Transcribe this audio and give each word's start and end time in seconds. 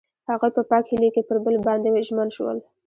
هغوی 0.29 0.51
په 0.57 0.61
پاک 0.69 0.85
هیلې 0.91 1.09
کې 1.15 1.21
پر 1.27 1.37
بل 1.43 1.55
باندې 1.67 1.89
ژمن 2.07 2.29
شول. 2.35 2.57